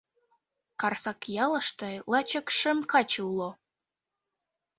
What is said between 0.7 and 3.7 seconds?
Карсак ялыште лачак шым каче уло.